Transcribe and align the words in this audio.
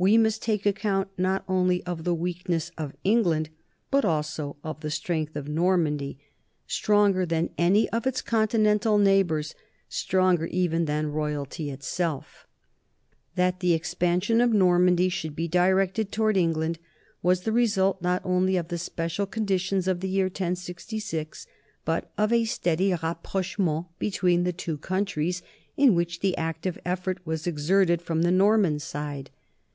We 0.00 0.16
must 0.16 0.42
take 0.44 0.64
account, 0.64 1.08
not 1.18 1.42
only 1.48 1.82
of 1.82 2.04
the 2.04 2.14
weakness 2.14 2.70
of 2.78 2.94
England, 3.02 3.50
but 3.90 4.04
also 4.04 4.54
of 4.62 4.78
the 4.78 4.92
strength 4.92 5.34
of 5.34 5.48
Normandy, 5.48 6.20
stronger 6.68 7.26
than 7.26 7.50
any 7.58 7.90
of 7.90 8.06
its 8.06 8.22
continental 8.22 8.98
neighbors, 8.98 9.56
stronger 9.88 10.46
even 10.46 10.84
than 10.84 11.08
royalty 11.08 11.68
itself. 11.72 12.46
NORMANDY 13.36 13.42
AND 13.42 13.42
ENGLAND 13.42 13.86
73 14.22 14.38
That 14.38 14.38
the 14.38 14.38
expansion 14.38 14.40
of 14.40 14.56
Normandy 14.56 15.08
should 15.08 15.34
be 15.34 15.48
directed 15.48 16.12
toward 16.12 16.36
England 16.36 16.78
was 17.20 17.40
the 17.40 17.50
result, 17.50 18.00
not 18.00 18.22
only 18.24 18.56
of 18.56 18.68
the 18.68 18.78
special 18.78 19.26
conditions 19.26 19.88
of 19.88 19.98
the 19.98 20.08
year 20.08 20.26
1066, 20.26 21.48
but 21.84 22.12
of 22.16 22.32
a 22.32 22.44
steady 22.44 22.92
rapproche 22.92 23.58
ment 23.58 23.86
between 23.98 24.44
the 24.44 24.52
two 24.52 24.78
countries, 24.78 25.42
in 25.76 25.96
which 25.96 26.20
the 26.20 26.36
active 26.36 26.78
ef 26.86 27.02
fort 27.02 27.18
was 27.26 27.48
exerted 27.48 28.00
from 28.00 28.22
the 28.22 28.30
Norman 28.30 28.78
side. 28.78 29.30